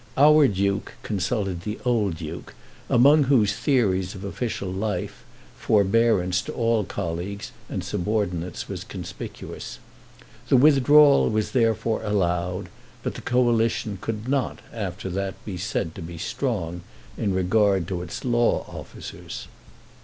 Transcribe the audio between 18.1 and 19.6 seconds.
Law Officers.